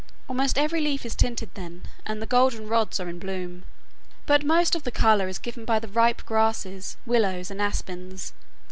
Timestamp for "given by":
5.37-5.77